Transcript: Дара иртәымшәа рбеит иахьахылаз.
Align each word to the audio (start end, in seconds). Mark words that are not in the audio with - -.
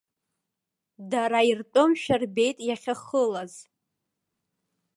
Дара 1.11 1.39
иртәымшәа 1.49 2.15
рбеит 2.21 2.57
иахьахылаз. 2.67 3.53